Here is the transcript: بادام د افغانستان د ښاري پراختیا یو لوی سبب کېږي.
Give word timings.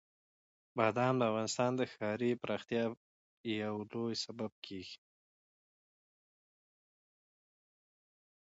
بادام 0.77 1.13
د 1.17 1.21
افغانستان 1.31 1.71
د 1.75 1.81
ښاري 1.93 2.31
پراختیا 2.41 2.83
یو 3.61 3.75
لوی 3.91 4.15
سبب 4.25 4.51
کېږي. 4.65 4.97